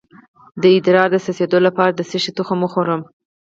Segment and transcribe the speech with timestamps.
[0.61, 3.01] د ادرار د څڅیدو لپاره د څه شي تخم وخورم؟